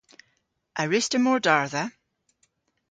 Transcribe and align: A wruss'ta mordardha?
A 0.81 0.83
wruss'ta 0.85 1.19
mordardha? 1.21 1.83